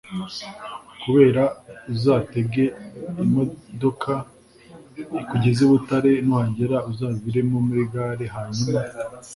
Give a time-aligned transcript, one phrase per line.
[0.99, 1.43] kabera
[1.93, 2.63] uzatege
[3.23, 4.13] imodoka
[5.21, 8.71] ikugeze i butare, nuhagera uzaviremo muri gare, hanyuma